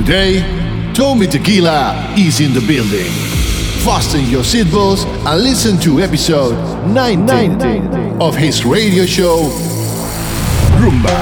[0.00, 0.40] Today,
[0.94, 3.12] Tommy Tequila is in the building.
[3.84, 7.60] Fasten your seatbelts and listen to episode 19
[8.18, 9.50] of his radio show,
[10.80, 11.20] Rumba.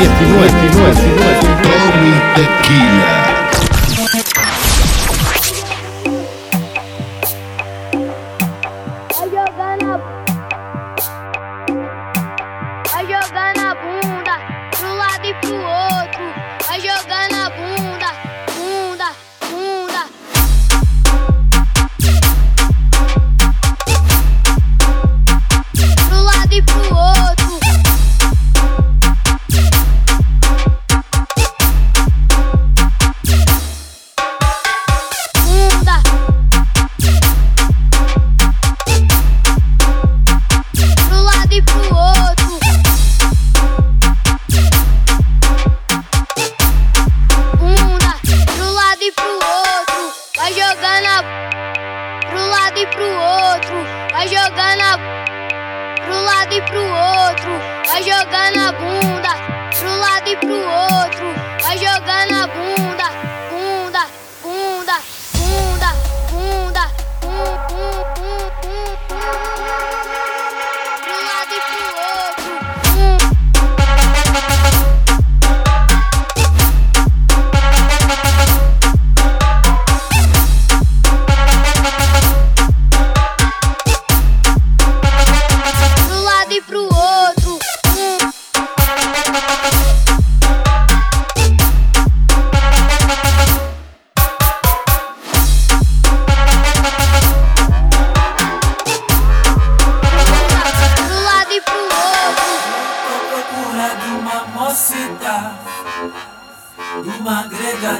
[0.00, 0.72] 19,
[1.62, 3.23] Tommy Tequila.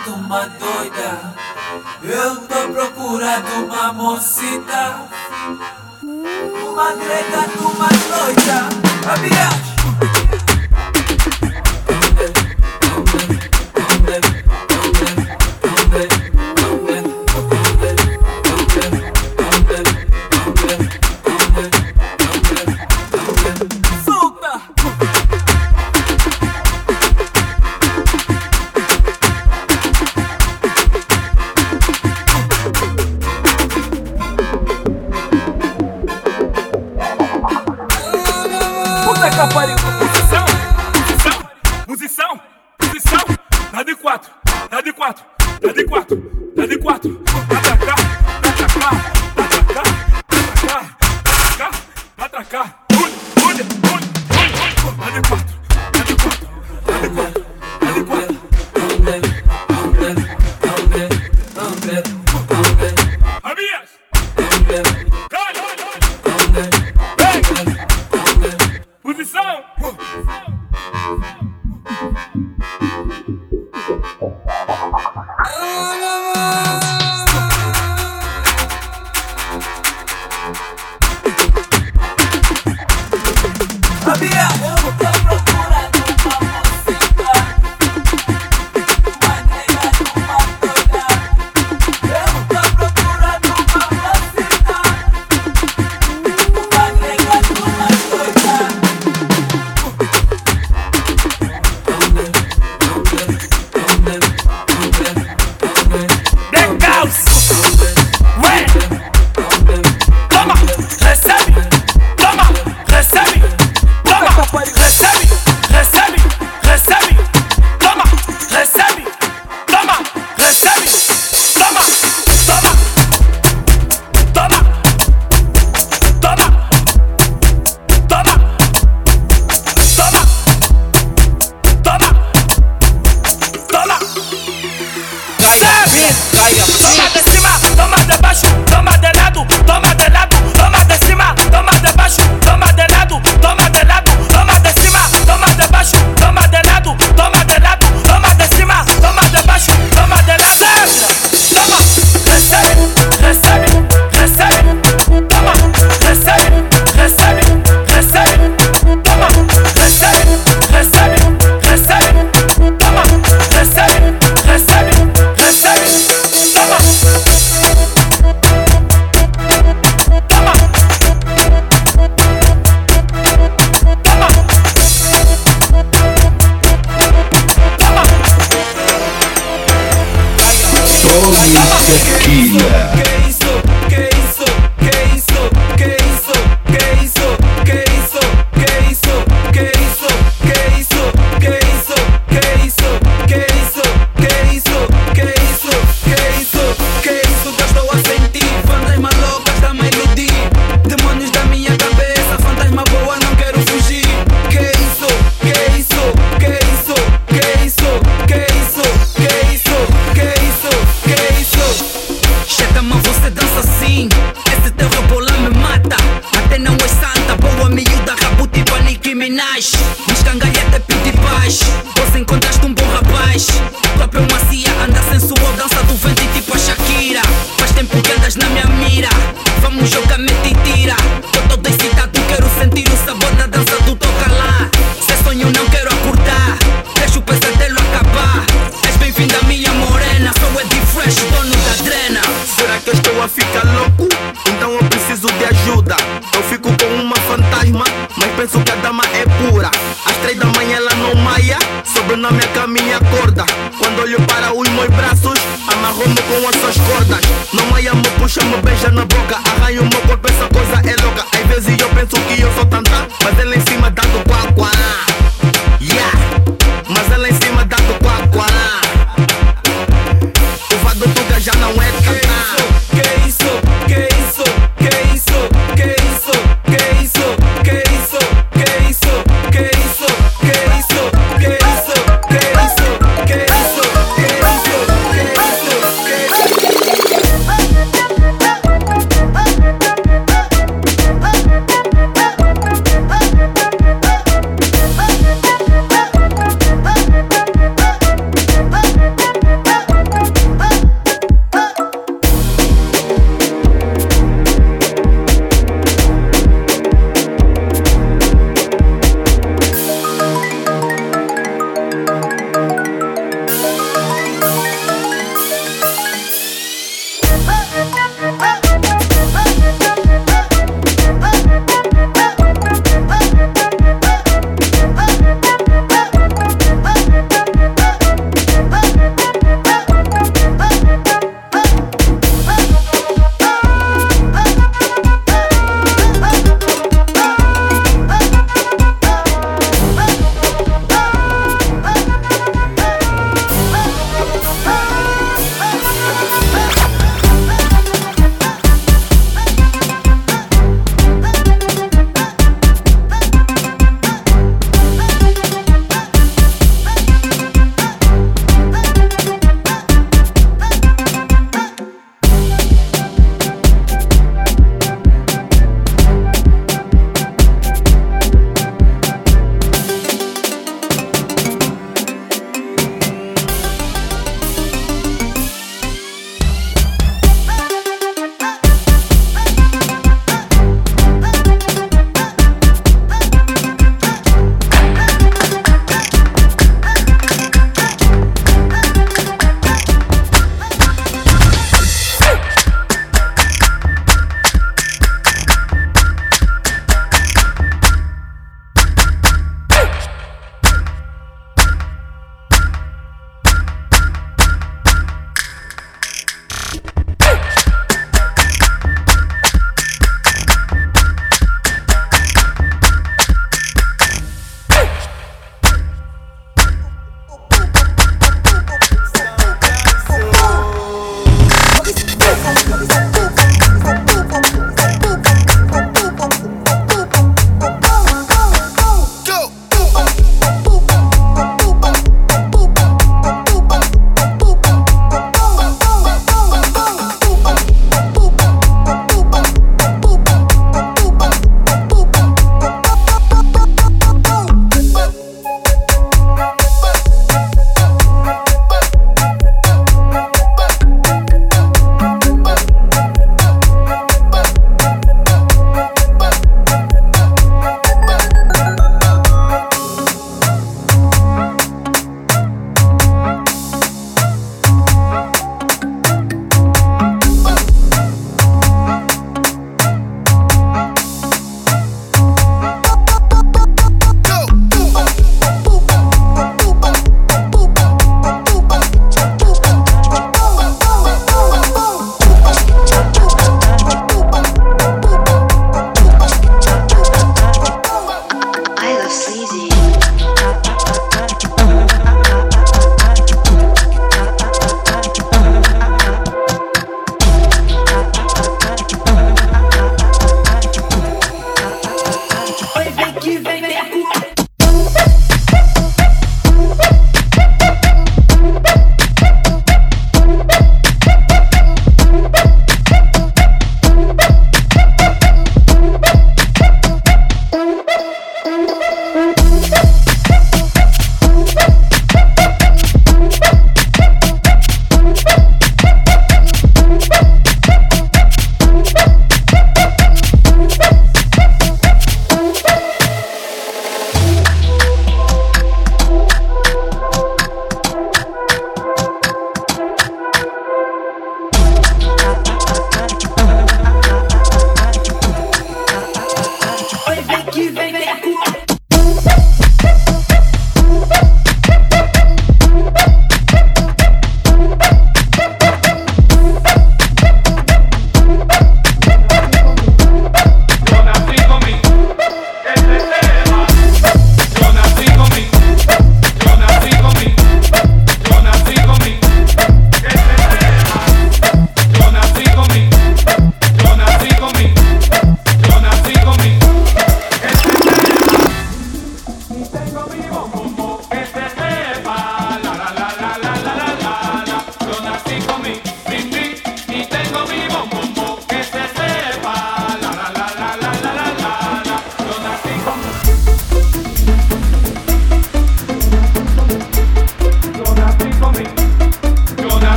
[0.00, 1.34] procurando uma doida.
[2.02, 5.08] Eu tô procurando uma mocita.
[6.02, 8.68] Uma grega, uma doida.
[9.12, 10.29] Abiate!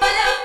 [0.00, 0.43] Bala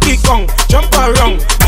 [0.00, 1.59] kick on, jump around.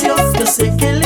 [0.00, 1.01] yo sé que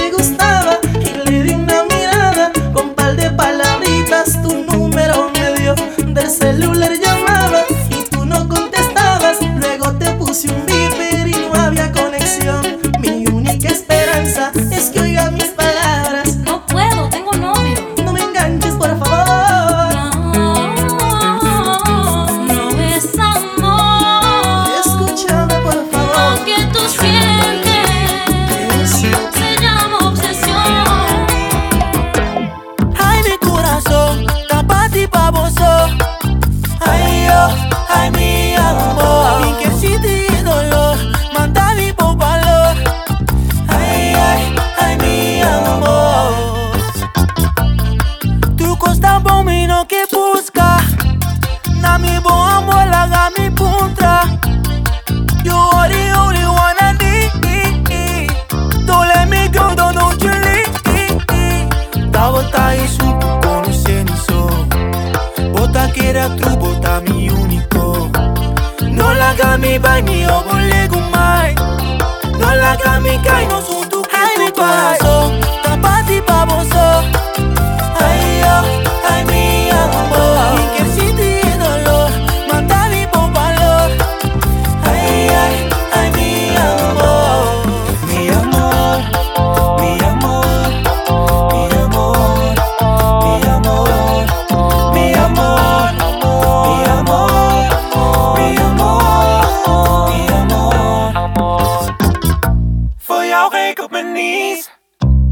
[103.55, 104.71] ik op mijn knees.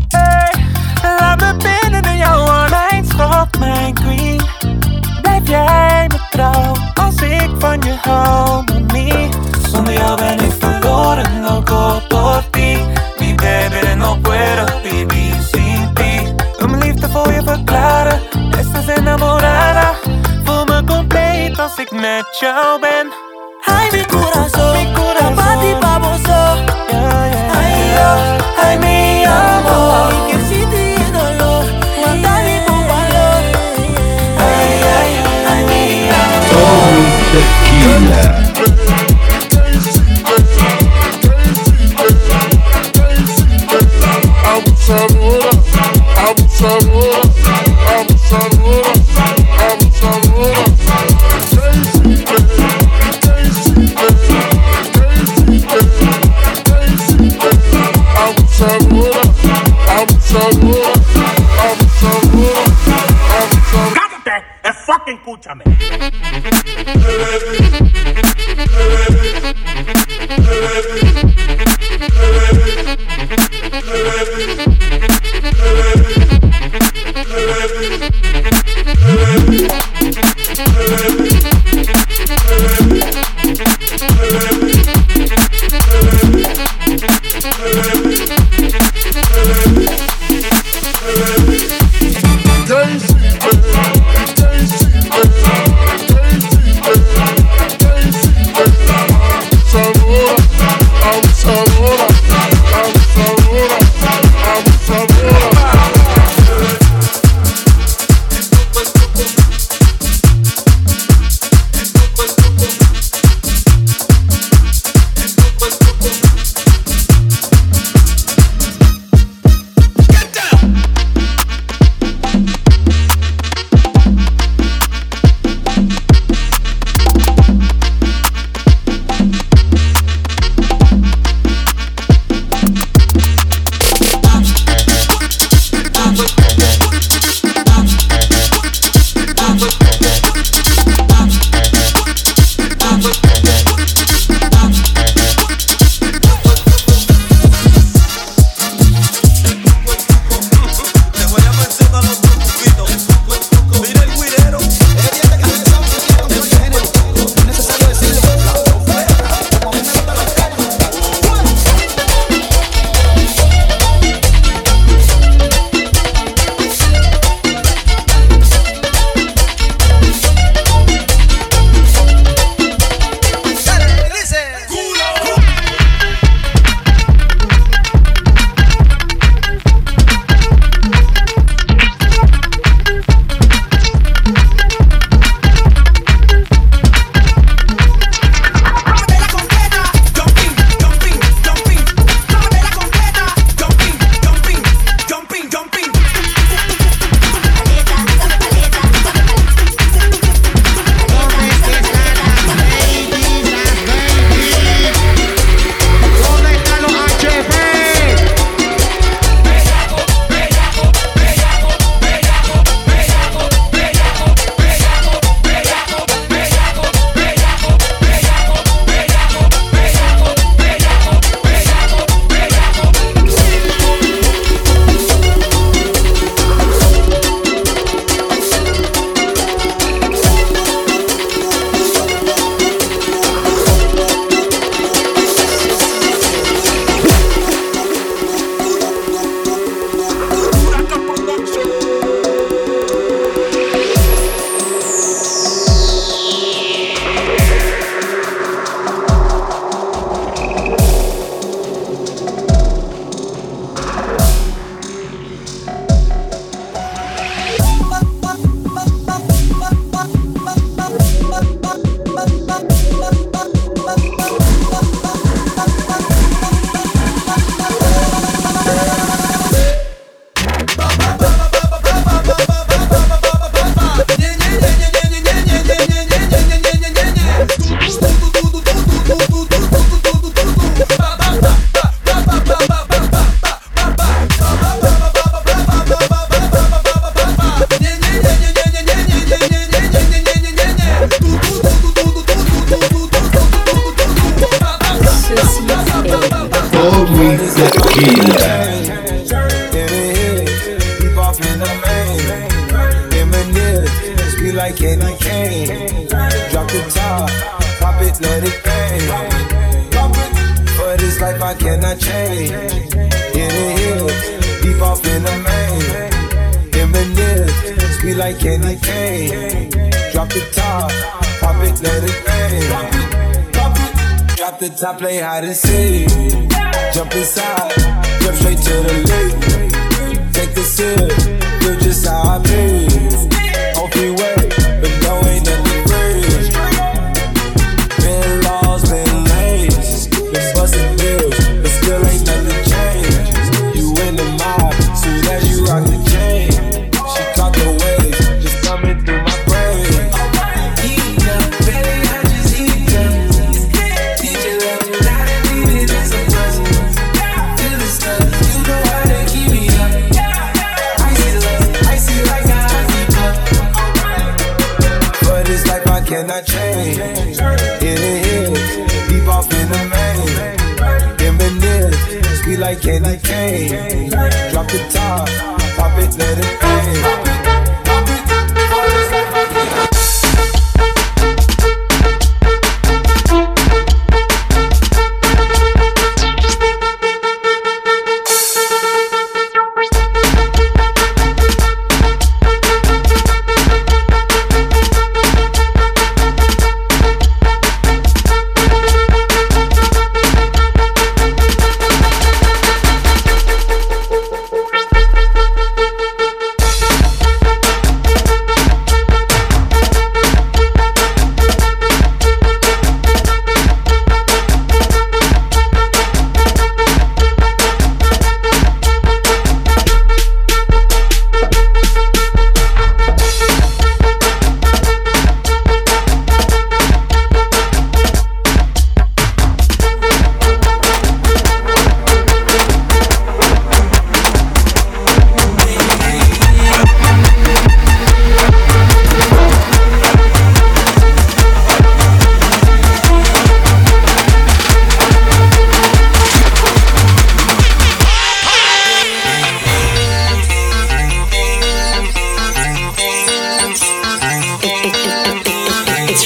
[0.09, 0.53] Hey,
[1.19, 4.41] laat me binnen in jouw armen, schat mijn queen.
[5.23, 9.29] Blijf jij me trouw als ik van je hou, mommy.
[9.71, 12.79] Zonder jou ben ik verloren, ook al por ti.
[13.19, 16.35] Mi baby, no puedo vivir sin ti.
[16.65, 18.21] Om mijn liefde voor je verklaren,
[18.59, 19.95] estás enamorada.
[20.45, 23.13] Voel me compleet als ik met jou ben.
[23.65, 26.54] Ay, mi corazón, mi corazón, pa' ti baboso.
[44.87, 45.41] sabor,
[46.17, 47.34] a sabor.
[65.35, 65.65] escúchame.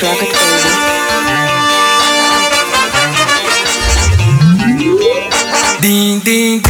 [0.00, 0.32] Rock it.
[5.82, 6.67] Ding, ding, ding.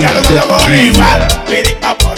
[0.00, 2.13] Carlos Amor, Rival, Pidi Amor.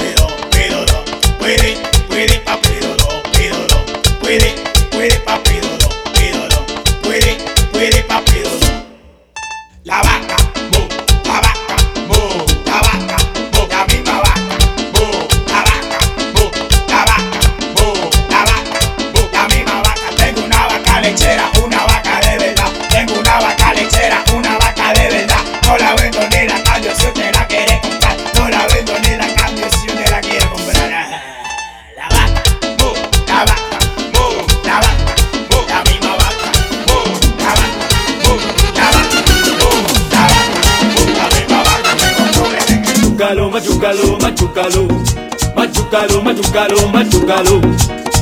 [46.56, 47.60] Machucalo, machucalo,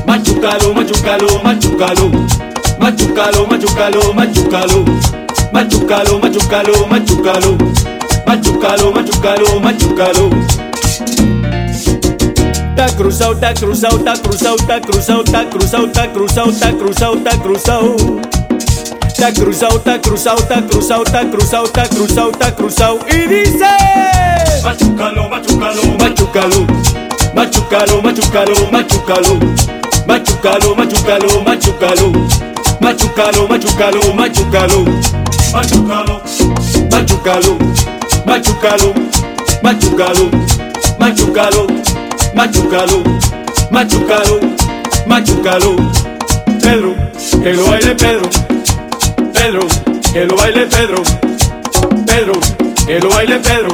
[0.06, 2.10] machucalo, machucalo, machucalo,
[2.80, 4.82] machucalo, machucalo, machucalo,
[5.52, 7.56] machucalo, machucalo, machucalo,
[8.26, 10.30] machucalo, machucalo, machucalo.
[12.74, 17.38] Ta cruzado, ta cruzado, ta cruzado, ta cruzado, ta cruzado, ta cruzado, ta cruzado, ta
[17.38, 17.96] cruzado.
[19.16, 22.98] Ta cruzado, ta cruzado, ta cruzado, ta cruzado, ta cruzado, ta cruzado.
[23.08, 23.64] Y dice:
[24.64, 26.66] Machucalo, machucalo, machucalo,
[27.34, 29.38] Machucalo, machucalo, machucalo.
[30.06, 32.12] Machucalo, machucalo, machucalo.
[32.80, 34.84] Machucalo, machucalo, machucalo.
[35.52, 36.20] Machucalo,
[36.90, 37.58] machucalo,
[38.24, 38.94] machucalo.
[39.62, 40.30] Machucalo,
[41.00, 41.66] machucalo,
[42.34, 43.02] machucalo.
[43.70, 44.40] Machucalo,
[45.06, 45.76] machucalo.
[46.62, 46.94] Pedro,
[47.42, 48.28] que lo baile Pedro.
[49.32, 49.66] Pedro,
[50.12, 51.02] que lo baile Pedro.
[52.06, 52.32] Pedro,
[52.86, 53.68] que lo baile Pedro.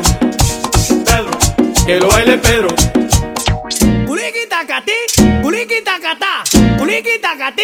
[1.04, 1.30] Pedro,
[1.86, 2.68] que lo baile Pedro.
[4.80, 6.42] tacati, uliqui tacatá,
[6.80, 7.62] uliqui tacati,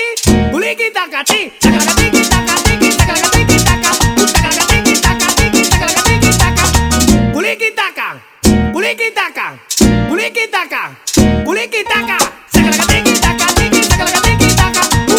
[0.52, 7.36] uliqui tacati, tacati que tacati que tacati que tacati que tacati que tacati que tacati
[7.36, 8.20] uliqui taca,
[8.74, 9.58] uliqui taca,
[10.10, 10.96] uliqui taca,
[11.46, 12.18] uliqui taca,
[12.52, 14.48] tacati que tacati que tacati que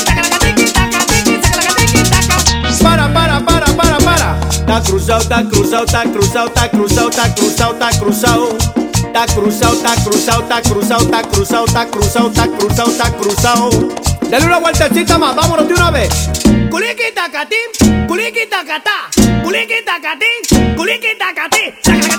[0.06, 4.40] tacati que tacati que tacati para para para para para.
[4.66, 8.87] Tá cruzal tá cruzal tá cruzal tá cruzal tá cruzal tá cruzal
[9.18, 13.70] está cruzado, está cruzado, está cruzado, está cruzado, está cruzado, está cruzado, está cruzado.
[14.30, 16.30] Dale una vueltecita más, vámonos de una vez.
[16.70, 19.10] Culiqui tacatín, culiqui tacatá,
[19.44, 22.17] culiqui tacatín, culiqui tacatí,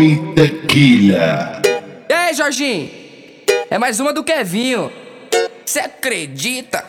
[0.00, 1.60] Tommy Tequila.
[2.08, 2.90] E aí, Jorginho?
[3.68, 4.90] É mais uma do Kevinho.
[5.66, 6.82] Cê acredita?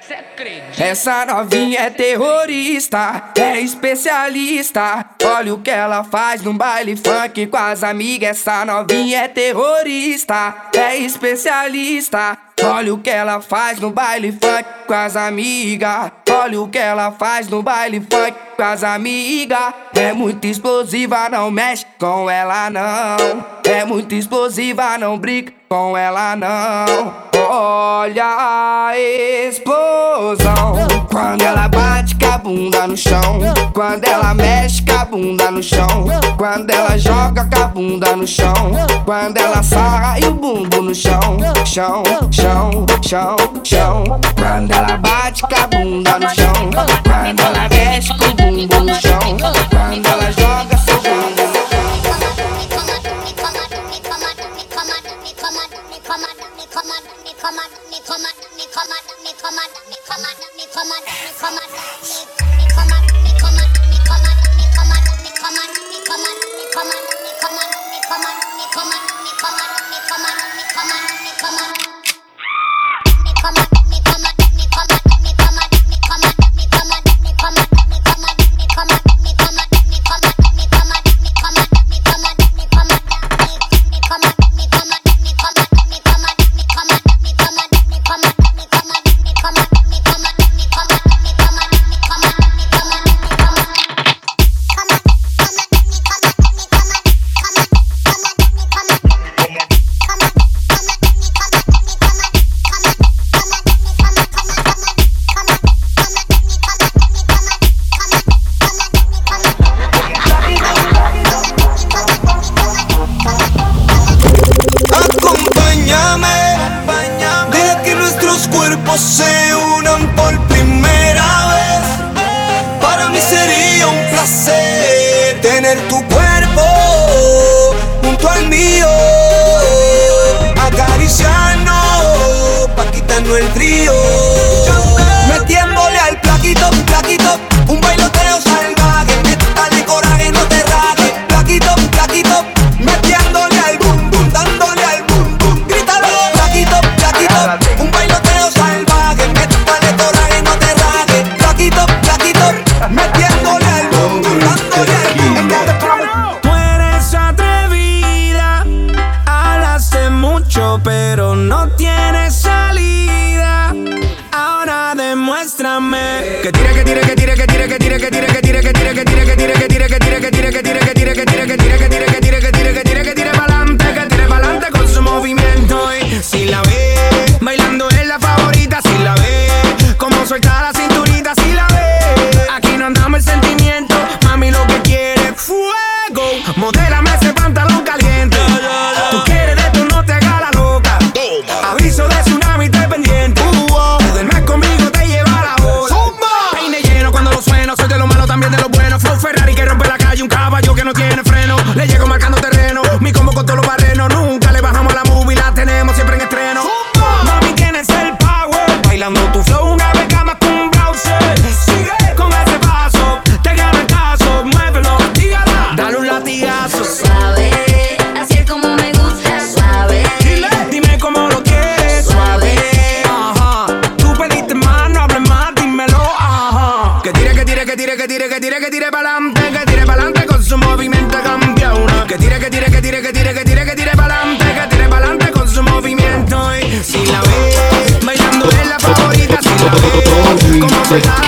[0.00, 0.82] Cê acredita?
[0.82, 5.06] Essa novinha é terrorista, é especialista.
[5.22, 8.40] Olha o que ela faz num baile funk com as amigas.
[8.40, 12.36] Essa novinha é terrorista, é especialista.
[12.62, 16.12] Olha o que ela faz no baile funk com as amigas.
[16.30, 19.72] Olha o que ela faz no baile funk com as amigas.
[19.94, 23.44] É muito explosiva, não mexe com ela não.
[23.64, 27.30] É muito explosiva, não brinca com ela não.
[27.48, 30.74] Olha a explosão.
[31.10, 33.40] Quando ela bate com a bunda no chão.
[33.72, 36.06] Quando ela mexe com a bunda no chão.
[36.36, 38.54] Quando ela joga com a bunda no chão.
[39.04, 41.38] Quando ela sarra e o bumbum no chão.
[41.64, 43.36] Chão, chão, chão, chão.
[43.64, 44.04] chão.
[44.36, 46.52] Quando ela bate com a bunda no chão.
[46.72, 49.18] Quando ela mexe com o bumbum no chão.
[49.70, 51.60] Quando ela joga seu bumbum no
[73.40, 73.79] Come on.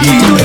[0.04, 0.41] you.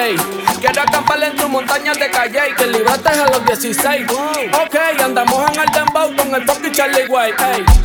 [0.00, 0.16] Ley.
[0.60, 4.06] Quiero acampar en tu montaña de calle y que libraste a los 16.
[4.62, 7.36] Ok, andamos en el dembow con el Pocky Charlie White.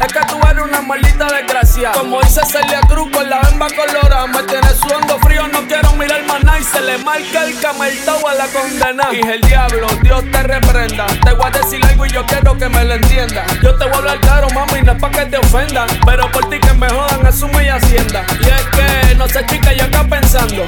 [0.05, 1.91] Es que tú eres una maldita desgracia.
[1.93, 4.27] Como dice Celia Cruz con la bemba colorada.
[4.27, 6.59] Me tienes sudando frío, no quiero mirar más nada.
[6.59, 9.07] Y se le marca el cameltao a la condena.
[9.13, 11.05] Y el diablo, Dios te reprenda.
[11.23, 13.45] Te voy a decir algo y yo quiero que me lo entienda.
[13.61, 15.85] Yo te voy a hablar claro, mami, no es pa' que te ofenda.
[16.05, 18.25] Pero por ti que me jodan, asume y hacienda.
[18.39, 20.65] Y es que, no sé, chica, yo acá pensando.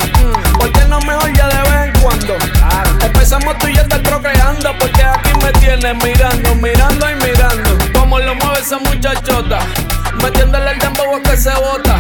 [0.58, 2.36] ¿Por qué no mejor ya de vez en cuando?
[3.02, 4.74] Empezamos tú y yo te procreando.
[4.80, 7.78] Porque aquí me tienes mirando, mirando y mirando.
[7.94, 9.60] Como lo mueve esa muchachota.
[10.22, 11.98] Metiéndole el dembow que se bota.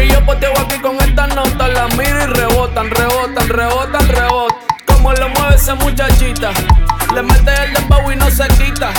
[0.00, 1.68] Y yo poteo aquí con esta nota.
[1.68, 4.58] La miro y rebotan, rebotan, rebotan, rebotan.
[4.86, 6.50] Como lo mueve esa muchachita.
[7.14, 8.90] Le mete el dembow y no se quita.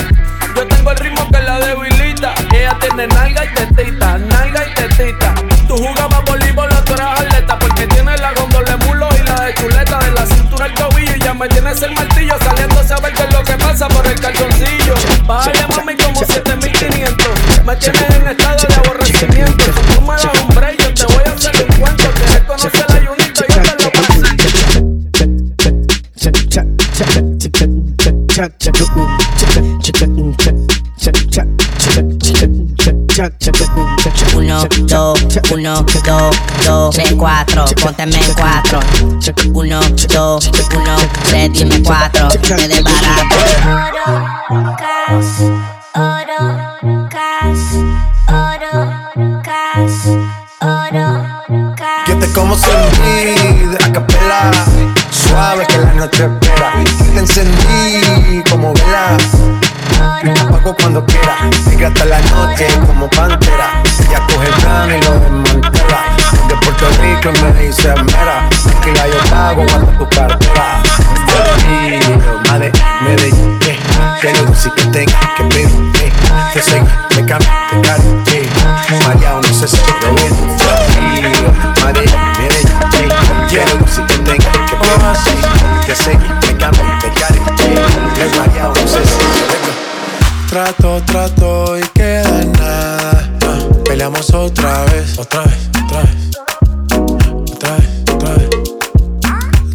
[0.55, 2.33] Yo tengo el ritmo que la debilita.
[2.53, 5.33] Ella tiene nalga y tetita, nalga y tetita.
[5.67, 7.19] Tú jugabas voleibol, tú eras
[9.67, 12.35] de la cintura al tobillo y ya me tienes el martillo.
[12.43, 14.93] Saliendo a saber qué es lo que pasa por el calzoncillo.
[15.25, 17.27] Bájale mami como 7500.
[17.65, 19.65] Me tienes en estado de aborrecimiento.
[19.93, 22.03] Tú me das un break, yo te voy a hacer un cuento.
[22.13, 24.43] Quieres conocer la yunita, yo te lo presento.
[33.23, 38.81] Uno, dos, uno, dos, dos, tres, cuatro, pónteme en cuatro.
[39.53, 40.95] Uno, dos, uno,
[41.29, 43.37] tres, dime cuatro, me desbarato.
[43.63, 45.39] Oro, cash,
[45.95, 46.39] oro,
[47.09, 47.75] cash,
[48.27, 48.73] oro,
[49.41, 50.07] cash,
[50.59, 51.05] oro,
[51.77, 52.07] cash.
[52.09, 54.51] Yo te como sin de a capela,
[55.11, 56.73] suave que la noche espera.
[57.13, 57.72] Te encendí
[60.83, 61.49] cuando quiera.
[61.63, 63.81] Sigue hasta la noche como pantera.
[63.99, 66.03] Ella coge el plano y lo desmantela.
[66.47, 70.83] De Puerto Rico y me dice mera, tranquila yo pago cuando tu cartera.
[71.63, 72.71] Yo madre,
[73.01, 73.79] Medellín, eh,
[74.21, 76.11] que lo que tenga que pedir, eh,
[76.53, 76.83] que sé,
[77.15, 78.49] me cambie, te caro, eh,
[79.05, 80.33] María, no sé si te ven,
[81.81, 82.05] madre,
[82.37, 83.09] Medellín, eh,
[83.49, 86.32] que lo que tenga que pedir, eh, que sé, me
[90.53, 93.27] Trato, trato y queda en nada.
[93.43, 96.37] Ah, peleamos otra vez, otra vez, otra vez,
[97.51, 98.49] otra vez, otra vez.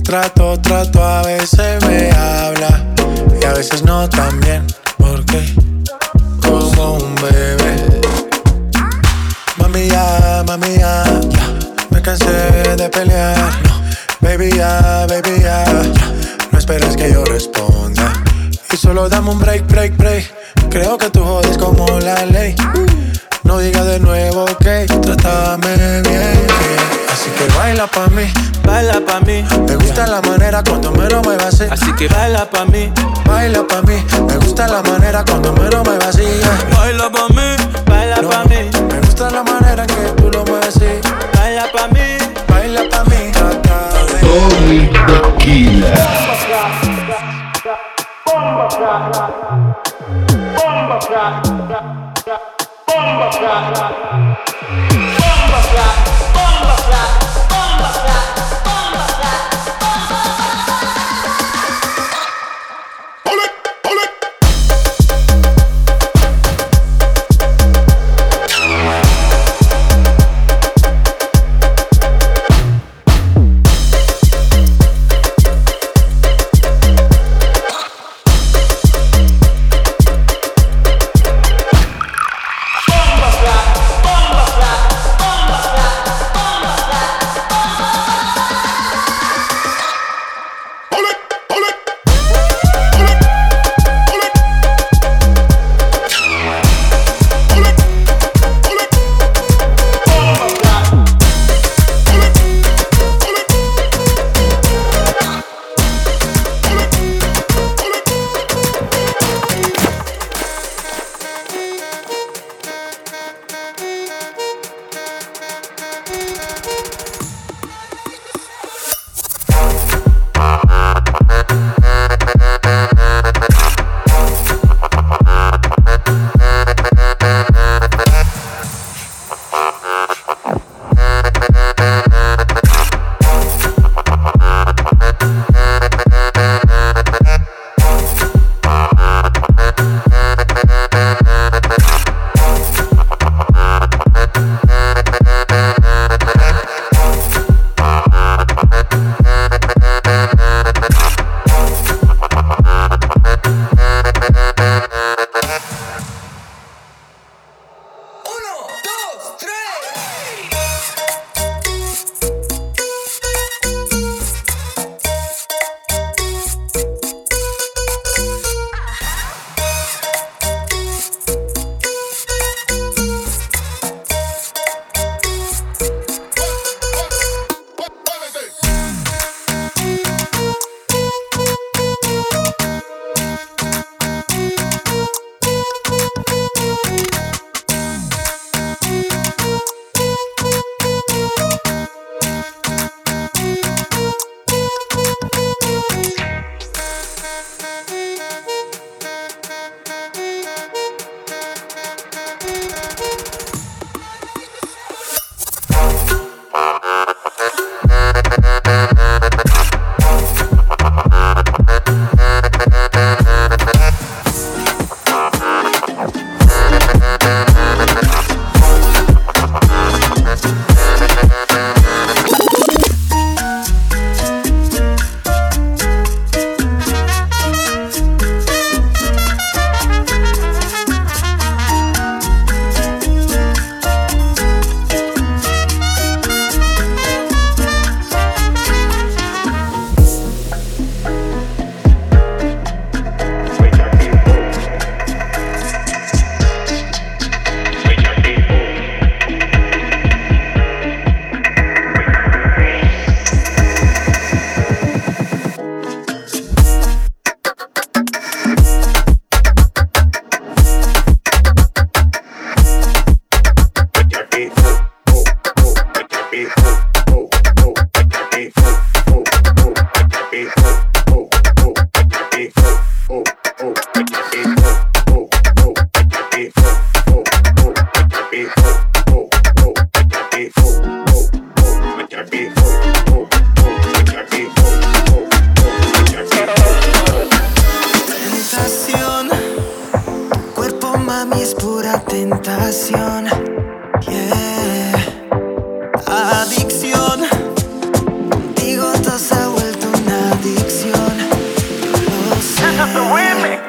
[0.04, 2.94] Trato, trato, a veces me habla
[3.42, 4.64] y a veces no también.
[4.98, 5.52] Porque
[6.42, 8.00] como un bebé.
[9.56, 11.02] Mami ya, mami ya,
[11.90, 13.50] me cansé de pelear.
[14.20, 15.64] Baby ya, baby ya,
[16.52, 18.12] no esperes que yo responda.
[18.72, 20.38] Y solo dame un break, break, break.
[20.70, 22.54] Creo que tú jodes como la ley.
[23.44, 26.46] No digas de nuevo que trátame bien.
[27.10, 28.30] Así que baila pa' mí,
[28.64, 29.44] baila pa' mí.
[29.66, 31.64] Me gusta la manera cuando me lo muevas así.
[31.70, 32.92] Así que baila pa' mí,
[33.24, 34.04] baila pa' mí.
[34.26, 36.22] Me gusta la manera cuando me lo muevas así.
[36.22, 36.78] yeah.
[36.78, 37.56] Baila pa' mí,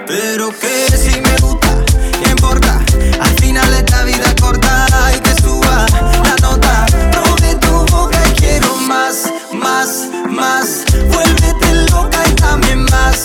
[0.09, 1.67] Pero que si me gusta,
[2.23, 2.81] ¿qué importa?
[3.21, 5.85] Al final esta vida corta y que suba
[6.23, 6.87] la nota.
[7.11, 10.83] Probé tu boca y quiero más, más, más.
[11.11, 13.21] Vuélvete loca y dame más,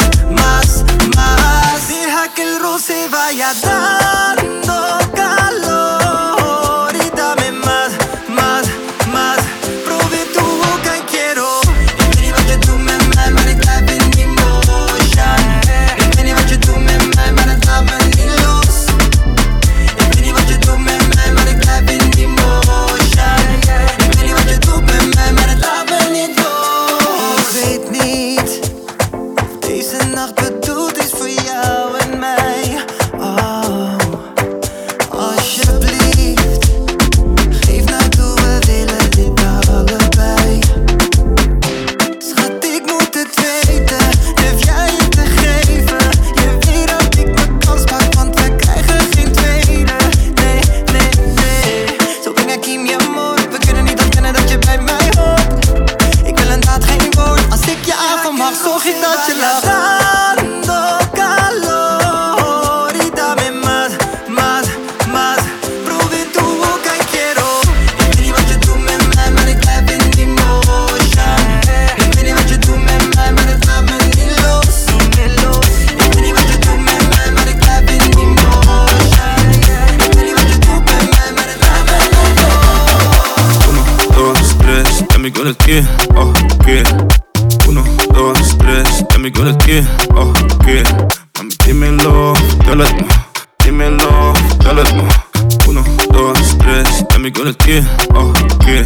[97.25, 97.83] dame con el pie,
[98.15, 98.33] oh,
[98.65, 98.83] que.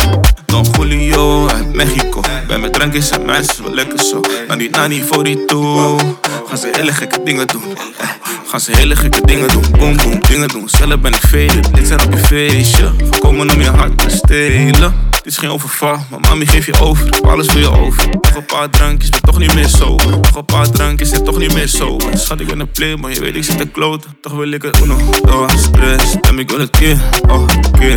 [0.47, 4.21] Don Julio uit Mexico, bij me drank is meisjes wel lekker zo.
[4.49, 6.17] Nani, nani, 42,
[6.49, 7.63] gaan ze hele gekke dingen doen.
[7.99, 8.09] Eh,
[8.47, 10.69] Gaan ze hele gekke dingen doen, boom, boom, dingen doen.
[10.69, 12.93] Zelf ben ik velen, dit zijn op je feestje.
[13.11, 14.95] Voorkomen om je hart te stelen.
[15.29, 17.07] Dit is geen overval, maar mami geef je over.
[17.07, 18.09] Ik alles voor je over.
[18.09, 20.11] Nog een paar drankjes, ben toch niet meer sober.
[20.11, 22.19] Nog een paar drankjes, zit toch niet meer sober.
[22.19, 24.19] Schat, ik ben een play, maar je weet ik zit te kloten.
[24.21, 26.17] Toch wil ik het uno, dos, tres.
[26.21, 26.97] Dame con el pie,
[27.29, 27.47] oh,
[27.79, 27.97] que.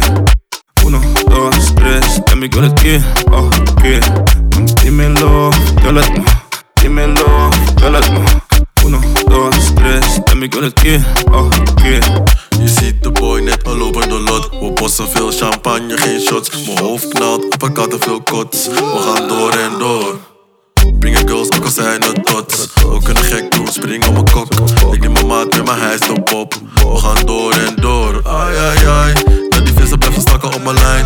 [0.86, 2.20] Uno, dos, tres.
[2.26, 3.02] Dame con el pie,
[3.32, 3.50] oh,
[3.82, 4.00] que.
[4.84, 5.54] Dímelo,
[5.84, 6.04] dale,
[6.74, 8.00] dímelo, dale.
[8.86, 10.22] Uno, dos, tres.
[10.26, 12.00] Dame con el pie, oh, que.
[12.62, 14.50] Je ziet de boy net al over de lot.
[14.50, 16.50] We bossen veel champagne, geen shots.
[16.66, 18.68] Mijn hoofd knalt, uppercutten veel kots.
[18.68, 20.20] We gaan door en door.
[21.00, 22.68] Brengen girls, ook al zijn het tots.
[22.76, 24.54] We kunnen gek doen, spring op mijn kok.
[24.92, 26.54] Ik neem mijn maat met mijn hij is de pop.
[26.76, 28.22] We gaan door en door.
[28.28, 29.14] Ai, ai, ai.
[29.50, 31.06] Dat die vissen blijven stakken op mijn lijn.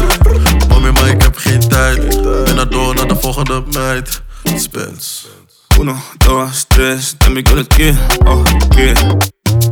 [0.69, 2.21] Mami, maar ik heb geen tijd.
[2.45, 4.21] Ben naar door naar de volgende meid.
[4.55, 5.34] Spence.
[5.77, 7.93] Uno, dos, tres, dame el pie,
[8.25, 8.93] oh, que.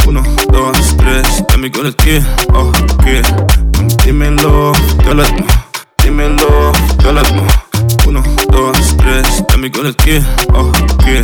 [0.06, 2.22] Uno, dos, tres, dame el pie,
[2.54, 2.72] oh,
[3.04, 3.22] que.
[4.06, 4.74] Dímelo,
[5.06, 5.24] dale,
[6.04, 6.72] dímelo,
[7.04, 7.22] dale.
[8.06, 10.22] Uno, dos, tres, dame el pie,
[10.54, 10.72] oh,
[11.04, 11.22] que.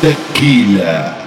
[0.00, 1.25] Tequila.